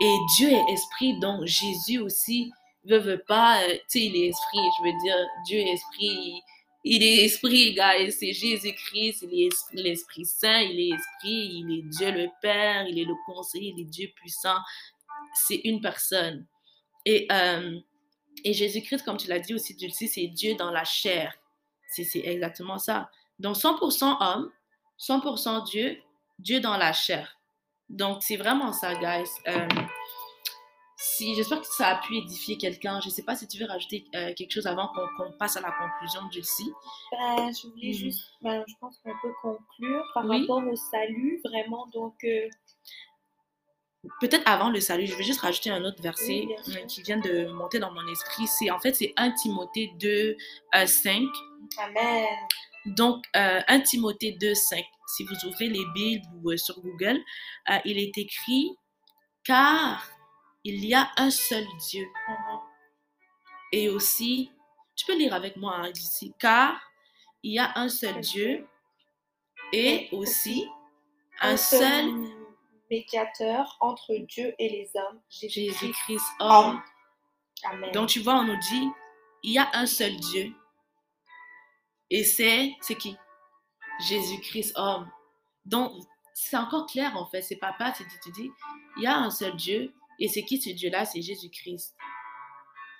Et 0.00 0.16
Dieu 0.36 0.48
est 0.50 0.72
esprit. 0.72 1.18
Donc, 1.18 1.44
Jésus 1.46 1.98
aussi, 1.98 2.52
veut, 2.84 2.98
veut 2.98 3.22
pas, 3.26 3.62
euh, 3.62 3.72
tu 3.72 3.80
sais, 3.88 4.00
il 4.06 4.16
est 4.16 4.28
esprit. 4.28 4.58
Je 4.78 4.84
veux 4.84 4.98
dire, 5.02 5.16
Dieu 5.46 5.58
est 5.58 5.72
esprit. 5.72 6.40
Il 6.84 7.02
est 7.02 7.24
esprit, 7.24 7.74
guys. 7.74 8.12
C'est 8.12 8.32
Jésus-Christ. 8.32 9.22
Il 9.22 9.42
est 9.42 9.46
esprit- 9.46 9.82
l'Esprit 9.82 10.24
Saint. 10.26 10.60
Il 10.60 10.78
est 10.80 10.94
esprit. 10.94 11.62
Il 11.62 11.78
est 11.78 11.82
Dieu 11.82 12.10
le 12.12 12.28
Père. 12.40 12.86
Il 12.86 12.98
est 12.98 13.04
le 13.04 13.14
conseiller. 13.26 13.72
Il 13.76 13.82
est 13.82 13.90
Dieu 13.90 14.08
puissant. 14.14 14.58
C'est 15.46 15.60
une 15.64 15.80
personne. 15.80 16.46
Et, 17.04 17.26
euh, 17.32 17.78
et 18.44 18.52
Jésus-Christ, 18.52 19.04
comme 19.04 19.16
tu 19.16 19.28
l'as 19.28 19.40
dit 19.40 19.54
aussi, 19.54 19.74
Dulcie, 19.74 20.08
c'est 20.08 20.26
Dieu 20.26 20.54
dans 20.54 20.70
la 20.70 20.84
chair. 20.84 21.34
C'est 21.88 22.20
exactement 22.24 22.78
ça. 22.78 23.08
Donc 23.38 23.56
100% 23.56 24.16
homme, 24.20 24.50
100% 24.98 25.64
Dieu, 25.64 25.98
Dieu 26.38 26.60
dans 26.60 26.76
la 26.76 26.92
chair. 26.92 27.38
Donc 27.88 28.22
c'est 28.22 28.36
vraiment 28.36 28.72
ça, 28.72 28.94
guys. 28.94 29.28
Euh, 29.48 29.68
si, 30.96 31.34
J'espère 31.34 31.60
que 31.60 31.66
ça 31.66 31.88
a 31.88 31.96
pu 32.00 32.16
édifier 32.16 32.56
quelqu'un. 32.56 32.98
Je 33.00 33.08
ne 33.08 33.12
sais 33.12 33.22
pas 33.22 33.36
si 33.36 33.46
tu 33.46 33.58
veux 33.58 33.66
rajouter 33.66 34.06
euh, 34.14 34.32
quelque 34.34 34.52
chose 34.52 34.66
avant 34.66 34.88
qu'on 34.88 35.32
passe 35.38 35.56
à 35.56 35.60
la 35.60 35.70
conclusion, 35.72 36.22
Dulcie. 36.28 36.72
Ben, 37.12 37.52
je 37.52 37.68
voulais 37.68 37.88
Mhm. 37.88 37.92
juste, 37.94 38.30
ben, 38.40 38.64
je 38.66 38.74
pense 38.80 38.98
qu'on 39.00 39.12
peut 39.20 39.34
conclure 39.42 40.04
par 40.14 40.24
Oui. 40.24 40.40
rapport 40.40 40.62
au 40.66 40.76
salut, 40.76 41.40
vraiment. 41.44 41.86
Donc, 41.88 42.14
euh, 42.24 42.48
Peut-être 44.20 44.42
avant 44.46 44.68
le 44.68 44.80
salut, 44.80 45.06
je 45.06 45.14
vais 45.16 45.24
juste 45.24 45.40
rajouter 45.40 45.70
un 45.70 45.82
autre 45.82 46.02
verset 46.02 46.44
Oui, 46.46 46.54
euh, 46.76 46.84
qui 46.86 47.00
vient 47.02 47.16
de 47.18 47.46
monter 47.46 47.78
dans 47.78 47.90
mon 47.90 48.06
esprit. 48.12 48.46
C'est 48.46 48.70
en 48.70 48.78
fait 48.78 48.92
c'est 48.94 49.14
1 49.16 49.30
Timothée 49.32 49.92
2, 49.98 50.36
euh, 50.74 50.86
5. 50.86 51.22
Amen. 51.78 52.26
Donc, 52.86 53.24
euh, 53.36 53.60
1 53.66 53.80
Timothée 53.80 54.32
2, 54.32 54.54
5, 54.54 54.84
si 55.06 55.24
vous 55.24 55.46
ouvrez 55.46 55.68
les 55.68 55.84
Bibles 55.94 56.26
ou 56.42 56.50
euh, 56.50 56.56
sur 56.56 56.80
Google, 56.80 57.18
euh, 57.70 57.78
il 57.84 57.98
est 57.98 58.16
écrit 58.18 58.76
Car 59.44 60.08
il 60.64 60.84
y 60.84 60.94
a 60.94 61.10
un 61.16 61.30
seul 61.30 61.64
Dieu. 61.90 62.06
Mhm. 62.28 62.58
Et 63.72 63.88
aussi, 63.88 64.50
tu 64.96 65.06
peux 65.06 65.16
lire 65.16 65.34
avec 65.34 65.56
moi 65.56 65.76
hein, 65.76 65.90
ici 65.94 66.34
Car 66.38 66.80
il 67.42 67.54
y 67.54 67.58
a 67.58 67.72
un 67.76 67.88
seul 67.88 68.20
Dieu 68.20 68.66
et 69.72 70.08
aussi 70.12 70.68
Un 71.40 71.56
seul 71.56 72.12
médiateur 72.90 73.76
entre 73.80 74.14
Dieu 74.14 74.54
et 74.58 74.68
les 74.68 74.90
hommes, 74.94 75.20
Jésus-Christ. 75.28 76.24
Homme. 76.38 76.80
Amen. 77.64 77.90
Donc, 77.92 78.08
tu 78.08 78.20
vois, 78.20 78.36
on 78.36 78.44
nous 78.44 78.58
dit 78.58 78.88
il 79.42 79.52
y 79.52 79.58
a 79.58 79.68
un 79.74 79.86
seul 79.86 80.16
Dieu. 80.16 80.52
Et 82.14 82.22
c'est 82.22 82.76
qui 83.00 83.16
Jésus-Christ 84.08 84.74
homme. 84.76 85.10
Donc, 85.64 85.90
c'est 86.32 86.56
encore 86.56 86.86
clair 86.86 87.16
en 87.16 87.26
fait. 87.26 87.42
C'est 87.42 87.56
papa, 87.56 87.92
tu 87.92 88.04
dis, 88.30 88.52
il 88.96 89.02
y 89.02 89.06
a 89.08 89.18
un 89.18 89.30
seul 89.30 89.56
Dieu. 89.56 89.92
Et 90.20 90.28
c'est 90.28 90.44
qui 90.44 90.62
ce 90.62 90.70
Dieu-là? 90.70 91.06
C'est 91.06 91.22
Jésus-Christ. 91.22 91.96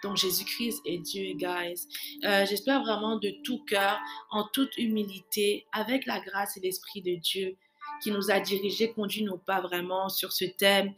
Donc, 0.03 0.17
Jésus-Christ 0.17 0.83
est 0.85 0.99
Dieu, 0.99 1.35
guys. 1.35 1.87
Euh, 2.25 2.45
J'espère 2.45 2.83
vraiment 2.83 3.17
de 3.17 3.31
tout 3.45 3.65
cœur, 3.67 4.01
en 4.31 4.49
toute 4.53 4.77
humilité, 4.79 5.65
avec 5.71 6.07
la 6.07 6.19
grâce 6.19 6.57
et 6.57 6.61
l'Esprit 6.61 7.01
de 7.01 7.15
Dieu 7.15 7.57
qui 8.03 8.11
nous 8.11 8.33
a 8.33 8.41
dirigés, 8.41 8.91
conduit 8.95 9.23
nos 9.23 9.39
pas 9.39 9.61
vraiment 9.61 10.09
sur 10.09 10.33
ce 10.33 10.45
thème, 10.45 10.93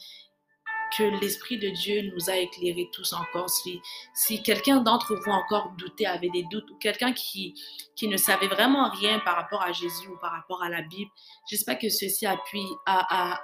que 0.97 1.03
l'Esprit 1.21 1.59
de 1.59 1.69
Dieu 1.69 2.11
nous 2.15 2.31
a 2.31 2.37
éclairés 2.37 2.89
tous 2.93 3.13
encore. 3.13 3.51
Si, 3.51 3.81
si 4.15 4.43
quelqu'un 4.43 4.81
d'entre 4.81 5.15
vous 5.15 5.31
encore 5.31 5.73
doutait, 5.79 6.07
avait 6.07 6.31
des 6.31 6.45
doutes, 6.51 6.71
ou 6.71 6.77
quelqu'un 6.77 7.13
qui, 7.13 7.55
qui 7.95 8.09
ne 8.09 8.17
savait 8.17 8.49
vraiment 8.49 8.91
rien 8.91 9.19
par 9.21 9.37
rapport 9.37 9.63
à 9.63 9.73
Jésus 9.73 10.09
ou 10.09 10.17
par 10.19 10.33
rapport 10.33 10.63
à 10.63 10.69
la 10.69 10.83
Bible, 10.83 11.11
j'espère 11.51 11.79
que 11.79 11.89
ceci 11.89 12.27
a 12.27 12.37
pu, 12.37 12.59
a, 12.87 13.35
a, 13.35 13.41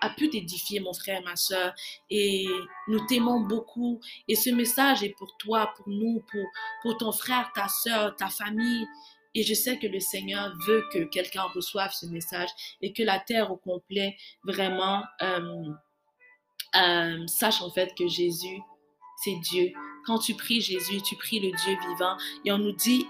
a 0.00 0.10
pu 0.10 0.30
t'édifier, 0.30 0.80
mon 0.80 0.92
frère, 0.92 1.22
ma 1.22 1.36
soeur. 1.36 1.72
Et 2.08 2.46
nous 2.88 3.04
t'aimons 3.06 3.40
beaucoup. 3.40 4.00
Et 4.28 4.34
ce 4.34 4.50
message 4.50 5.02
est 5.02 5.14
pour 5.16 5.36
toi, 5.36 5.72
pour 5.76 5.88
nous, 5.88 6.22
pour, 6.30 6.46
pour 6.82 6.96
ton 6.96 7.12
frère, 7.12 7.50
ta 7.54 7.68
soeur, 7.68 8.16
ta 8.16 8.28
famille. 8.28 8.86
Et 9.34 9.44
je 9.44 9.54
sais 9.54 9.78
que 9.78 9.86
le 9.86 10.00
Seigneur 10.00 10.52
veut 10.66 10.84
que 10.92 11.04
quelqu'un 11.04 11.44
reçoive 11.54 11.92
ce 11.92 12.06
message 12.06 12.48
et 12.82 12.92
que 12.92 13.02
la 13.02 13.20
terre 13.20 13.52
au 13.52 13.56
complet 13.56 14.16
vraiment 14.42 15.04
euh, 15.22 15.70
euh, 16.76 17.26
sache 17.26 17.62
en 17.62 17.70
fait 17.70 17.94
que 17.96 18.06
Jésus, 18.08 18.60
c'est 19.24 19.36
Dieu. 19.36 19.72
Quand 20.06 20.18
tu 20.18 20.34
pries 20.34 20.60
Jésus, 20.60 21.02
tu 21.02 21.16
pries 21.16 21.40
le 21.40 21.50
Dieu 21.56 21.76
vivant. 21.88 22.16
Et 22.44 22.52
on 22.52 22.58
nous 22.58 22.72
dit, 22.72 23.06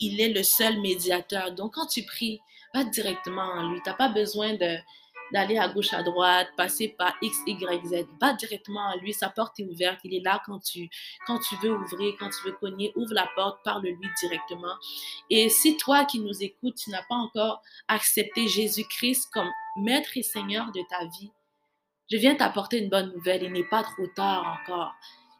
il 0.00 0.20
est 0.20 0.32
le 0.32 0.42
seul 0.42 0.80
médiateur. 0.80 1.52
Donc 1.52 1.74
quand 1.74 1.86
tu 1.86 2.04
pries, 2.04 2.40
va 2.74 2.84
directement 2.84 3.42
en 3.42 3.68
lui. 3.68 3.80
Tu 3.82 3.90
n'as 3.90 3.96
pas 3.96 4.08
besoin 4.08 4.54
de 4.54 4.76
d'aller 5.32 5.56
à 5.56 5.68
gauche, 5.68 5.92
à 5.94 6.02
droite, 6.02 6.48
passer 6.56 6.88
par 6.88 7.14
X, 7.22 7.36
Y, 7.46 7.86
Z. 7.86 8.06
Va 8.20 8.34
directement 8.34 8.86
à 8.88 8.96
lui, 8.96 9.12
sa 9.12 9.30
porte 9.30 9.58
est 9.60 9.64
ouverte. 9.64 10.00
Il 10.04 10.14
est 10.14 10.20
là 10.20 10.42
quand 10.44 10.58
tu, 10.60 10.90
quand 11.26 11.38
tu 11.38 11.56
veux 11.62 11.72
ouvrir, 11.74 12.14
quand 12.18 12.28
tu 12.28 12.46
veux 12.46 12.52
cogner, 12.52 12.92
ouvre 12.96 13.14
la 13.14 13.28
porte, 13.34 13.60
parle-lui 13.64 14.08
directement. 14.20 14.74
Et 15.30 15.48
si 15.48 15.76
toi 15.76 16.04
qui 16.04 16.20
nous 16.20 16.42
écoutes, 16.42 16.76
tu 16.76 16.90
n'as 16.90 17.02
pas 17.08 17.14
encore 17.14 17.62
accepté 17.88 18.46
Jésus-Christ 18.46 19.30
comme 19.32 19.48
maître 19.78 20.10
et 20.16 20.22
seigneur 20.22 20.70
de 20.72 20.82
ta 20.90 21.06
vie, 21.06 21.30
je 22.10 22.16
viens 22.16 22.34
t'apporter 22.34 22.78
une 22.78 22.90
bonne 22.90 23.12
nouvelle. 23.12 23.42
Il 23.42 23.52
n'est 23.52 23.68
pas 23.68 23.82
trop 23.82 24.06
tard 24.06 24.60
encore. 24.60 24.92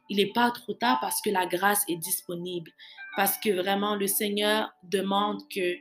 Il 0.09 0.17
n'est 0.17 0.31
pas 0.33 0.51
trop 0.51 0.73
tard 0.73 0.99
parce 1.01 1.21
que 1.21 1.29
la 1.29 1.45
grâce 1.45 1.83
est 1.87 1.97
disponible. 1.97 2.71
Parce 3.15 3.37
que 3.37 3.49
vraiment, 3.49 3.95
le 3.95 4.07
Seigneur 4.07 4.71
demande 4.83 5.41
que 5.49 5.75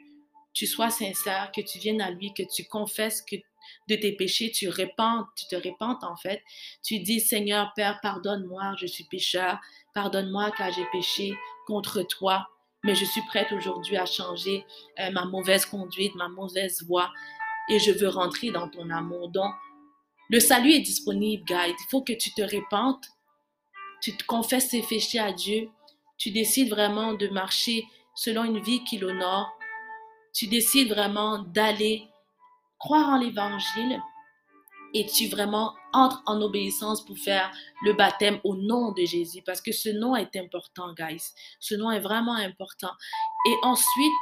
tu 0.53 0.67
sois 0.67 0.91
sincère, 0.91 1.51
que 1.55 1.63
tu 1.63 1.79
viennes 1.79 2.03
à 2.03 2.11
lui, 2.11 2.35
que 2.35 2.43
tu 2.43 2.65
confesses 2.65 3.23
que 3.23 3.37
de 3.89 3.97
tes 3.97 4.13
péchés, 4.13 4.51
tu 4.51 4.69
répands, 4.69 5.27
tu 5.37 5.47
te 5.47 5.57
repentes 5.57 6.05
en 6.05 6.17
fait. 6.17 6.43
Tu 6.85 6.99
dis, 6.99 7.21
Seigneur 7.21 7.73
Père, 7.75 8.01
pardonne-moi, 8.03 8.75
je 8.79 8.87
suis 8.87 9.05
pécheur. 9.05 9.59
Pardonne-moi 9.95 10.51
car 10.57 10.73
j'ai 10.73 10.87
péché 10.93 11.35
contre 11.67 12.03
toi. 12.03 12.49
Mais 12.85 12.95
je 12.95 13.05
suis 13.05 13.23
prête 13.23 13.53
aujourd'hui 13.53 13.97
à 13.97 14.07
changer 14.07 14.65
euh, 14.99 15.11
ma 15.13 15.25
mauvaise 15.25 15.65
conduite, 15.65 16.15
ma 16.17 16.29
mauvaise 16.29 16.83
voie. 16.83 17.13
Et 17.69 17.79
je 17.79 17.93
veux 17.93 18.09
rentrer 18.09 18.51
dans 18.51 18.69
ton 18.69 18.91
amour. 18.91 19.29
Donc, 19.29 19.53
le 20.33 20.41
salut 20.41 20.73
est 20.73 20.81
disponible, 20.81 21.45
guys. 21.45 21.75
Il 21.79 21.91
faut 21.91 22.01
que 22.01 22.15
tu 22.15 22.33
te 22.33 22.41
répentes. 22.41 23.05
Tu 24.01 24.17
te 24.17 24.25
confesses 24.25 24.71
tes 24.71 24.81
péchés 24.81 25.19
à 25.19 25.31
Dieu. 25.31 25.69
Tu 26.17 26.31
décides 26.31 26.71
vraiment 26.71 27.13
de 27.13 27.29
marcher 27.29 27.85
selon 28.15 28.45
une 28.45 28.61
vie 28.61 28.83
qui 28.83 28.97
l'honore. 28.97 29.53
Tu 30.33 30.47
décides 30.47 30.89
vraiment 30.89 31.41
d'aller 31.41 32.09
croire 32.79 33.11
en 33.11 33.19
l'évangile 33.19 34.01
et 34.95 35.05
tu 35.05 35.29
vraiment 35.29 35.75
entres 35.93 36.23
en 36.25 36.41
obéissance 36.41 37.05
pour 37.05 37.19
faire 37.19 37.53
le 37.83 37.93
baptême 37.93 38.41
au 38.43 38.57
nom 38.57 38.93
de 38.93 39.05
Jésus 39.05 39.43
parce 39.45 39.61
que 39.61 39.73
ce 39.73 39.91
nom 39.91 40.17
est 40.17 40.35
important, 40.37 40.95
guys. 40.95 41.23
Ce 41.61 41.75
nom 41.75 41.91
est 41.91 42.01
vraiment 42.01 42.37
important. 42.37 42.93
Et 43.49 43.55
ensuite, 43.65 44.13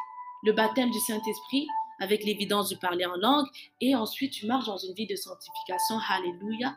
le 0.43 0.53
baptême 0.55 0.91
du 0.91 0.99
Saint-Esprit 0.99 1.69
avec 2.01 2.25
l'évidence 2.25 2.71
de 2.71 2.77
parler 2.77 3.05
en 3.05 3.17
langue 3.17 3.47
et 3.81 3.95
ensuite 3.95 4.33
tu 4.33 4.47
marches 4.47 4.67
dans 4.67 4.79
une 4.79 4.95
vie 4.95 5.07
de 5.07 5.17
sanctification. 5.17 5.99
Alléluia. 6.09 6.75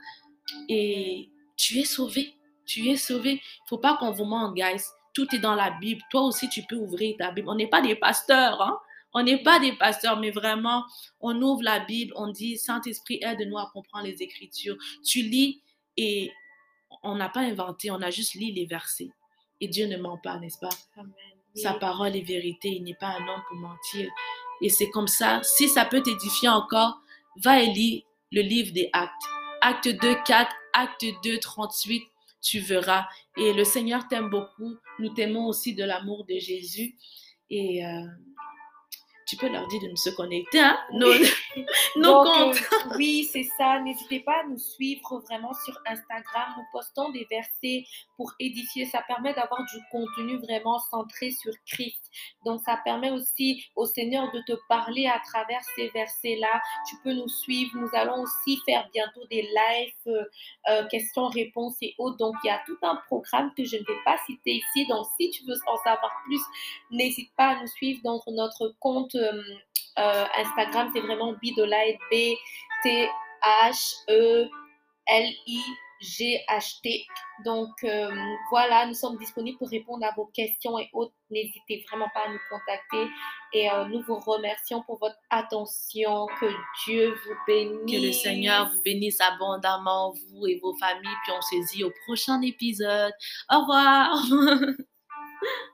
Et 0.69 1.29
tu 1.57 1.79
es 1.79 1.85
sauvé. 1.85 2.35
Tu 2.65 2.89
es 2.89 2.97
sauvé. 2.97 3.41
Il 3.41 3.67
faut 3.67 3.79
pas 3.79 3.97
qu'on 3.97 4.11
vous 4.11 4.25
mente, 4.25 4.53
guys. 4.53 4.83
Tout 5.13 5.33
est 5.33 5.39
dans 5.39 5.55
la 5.55 5.71
Bible. 5.71 6.01
Toi 6.11 6.21
aussi, 6.21 6.49
tu 6.49 6.63
peux 6.63 6.75
ouvrir 6.75 7.15
ta 7.17 7.31
Bible. 7.31 7.49
On 7.49 7.55
n'est 7.55 7.67
pas 7.67 7.81
des 7.81 7.95
pasteurs, 7.95 8.61
hein? 8.61 8.77
On 9.13 9.21
n'est 9.21 9.43
pas 9.43 9.59
des 9.59 9.73
pasteurs, 9.73 10.19
mais 10.19 10.31
vraiment, 10.31 10.83
on 11.19 11.39
ouvre 11.39 11.61
la 11.61 11.79
Bible, 11.79 12.13
on 12.15 12.31
dit, 12.31 12.57
Saint-Esprit, 12.57 13.19
aide-nous 13.21 13.59
à 13.59 13.69
comprendre 13.71 14.05
les 14.05 14.23
Écritures. 14.23 14.75
Tu 15.05 15.21
lis 15.21 15.61
et 15.97 16.31
on 17.03 17.15
n'a 17.15 17.29
pas 17.29 17.41
inventé, 17.41 17.91
on 17.91 18.01
a 18.01 18.09
juste 18.09 18.33
lu 18.33 18.51
les 18.51 18.65
versets. 18.65 19.11
Et 19.61 19.67
Dieu 19.67 19.85
ne 19.85 19.97
ment 19.97 20.17
pas, 20.17 20.39
n'est-ce 20.39 20.57
pas? 20.57 20.69
Amen. 20.97 21.13
Sa 21.55 21.73
parole 21.73 22.15
est 22.15 22.21
vérité, 22.27 22.69
il 22.69 22.83
n'est 22.83 22.95
pas 22.95 23.09
un 23.09 23.27
homme 23.27 23.43
pour 23.47 23.57
mentir. 23.57 24.09
Et 24.63 24.69
c'est 24.69 24.89
comme 24.89 25.09
ça, 25.09 25.41
si 25.43 25.67
ça 25.67 25.83
peut 25.83 26.01
t'édifier 26.01 26.47
encore, 26.47 27.01
va 27.43 27.61
et 27.61 27.67
lis 27.67 28.05
le 28.31 28.41
livre 28.41 28.71
des 28.71 28.89
actes. 28.93 29.11
Acte 29.61 29.89
2, 29.89 30.15
4, 30.25 30.55
acte 30.71 31.05
2, 31.21 31.37
38, 31.37 32.01
tu 32.41 32.59
verras. 32.59 33.05
Et 33.37 33.51
le 33.51 33.65
Seigneur 33.65 34.07
t'aime 34.07 34.29
beaucoup. 34.29 34.77
Nous 34.99 35.09
t'aimons 35.09 35.47
aussi 35.47 35.75
de 35.75 35.83
l'amour 35.83 36.25
de 36.25 36.39
Jésus. 36.39 36.95
Et 37.49 37.85
euh, 37.85 38.05
tu 39.27 39.37
peux 39.37 39.47
leur 39.49 39.67
dire 39.67 39.81
de 39.81 39.95
se 39.95 40.09
connecter, 40.11 40.59
hein? 40.59 40.77
Nos, 40.91 41.13
nos 41.97 42.23
Donc, 42.23 42.25
comptes. 42.25 42.55
euh, 42.57 42.95
oui, 42.97 43.27
c'est 43.31 43.47
ça. 43.57 43.79
N'hésitez 43.79 44.19
pas 44.21 44.39
à 44.41 44.43
nous 44.47 44.57
suivre 44.57 45.19
vraiment 45.27 45.53
sur 45.65 45.77
Instagram. 45.87 46.53
Nous 46.57 46.63
postons 46.71 47.09
des 47.11 47.25
versets 47.29 47.85
pour 48.17 48.31
édifier. 48.39 48.85
Ça 48.85 49.01
permet 49.07 49.33
d'avoir 49.33 49.61
du 49.65 49.77
contenu 49.91 50.37
vraiment 50.39 50.79
centré 50.79 51.31
sur 51.31 51.53
Christ. 51.65 52.01
Donc, 52.45 52.61
ça 52.65 52.77
permet 52.83 53.11
aussi 53.11 53.63
au 53.75 53.85
Seigneur 53.85 54.31
de 54.31 54.41
te 54.47 54.53
parler 54.67 55.07
à 55.07 55.19
travers 55.19 55.61
ces 55.75 55.89
versets-là. 55.89 56.61
Tu 56.89 56.95
peux 57.03 57.13
nous 57.13 57.29
suivre. 57.29 57.71
Nous 57.77 57.89
allons 57.93 58.21
aussi 58.21 58.59
faire 58.65 58.87
bientôt 58.93 59.25
des 59.29 59.41
lives, 59.43 59.93
euh, 60.07 60.23
euh, 60.69 60.87
questions-réponses 60.87 61.75
et 61.81 61.95
autres. 61.97 62.17
Donc, 62.17 62.35
il 62.43 62.47
y 62.47 62.51
a 62.51 62.61
tout 62.65 62.77
un 62.81 62.95
programme 63.07 63.51
que 63.55 63.63
je 63.63 63.75
ne 63.77 63.81
vais 63.83 63.99
pas 64.05 64.17
citer 64.25 64.55
ici. 64.55 64.85
Donc, 64.87 65.05
si 65.19 65.29
tu 65.31 65.43
veux 65.45 65.55
en 65.67 65.77
savoir 65.77 66.11
plus, 66.25 66.41
n'hésite 66.91 67.31
pas 67.35 67.49
à 67.49 67.61
nous 67.61 67.67
suivre 67.67 67.99
dans 68.03 68.19
notre 68.27 68.75
compte 68.79 69.12
euh, 69.15 69.41
euh, 69.99 70.25
Instagram. 70.37 70.89
C'est 70.93 71.01
vraiment 71.01 71.33
Bidolight, 71.33 71.99
B-T-H-E-L-I-G-H-T. 72.11 73.09
Donc, 77.45 77.71
euh, 77.83 78.11
voilà, 78.49 78.85
nous 78.85 78.93
sommes 78.93 79.17
disponibles 79.17 79.57
pour 79.57 79.69
répondre 79.69 80.05
à 80.05 80.11
vos 80.15 80.25
questions 80.27 80.77
et 80.79 80.89
autres. 80.93 81.13
N'hésitez 81.29 81.83
vraiment 81.89 82.09
pas 82.13 82.25
à 82.25 82.29
nous 82.29 82.39
contacter. 82.49 83.07
Et 83.53 83.69
nous 83.89 84.01
vous 84.07 84.19
remercions 84.19 84.81
pour 84.83 84.97
votre 84.99 85.17
attention. 85.29 86.27
Que 86.39 86.47
Dieu 86.85 87.13
vous 87.25 87.35
bénisse. 87.47 87.91
Que 87.91 88.01
le 88.07 88.11
Seigneur 88.11 88.69
vous 88.71 88.81
bénisse 88.81 89.21
abondamment, 89.21 90.13
vous 90.29 90.47
et 90.47 90.59
vos 90.59 90.75
familles. 90.77 91.17
Puis 91.23 91.33
on 91.37 91.41
se 91.41 91.73
dit 91.73 91.83
au 91.83 91.91
prochain 92.05 92.41
épisode. 92.41 93.13
Au 93.51 93.59
revoir. 93.59 94.15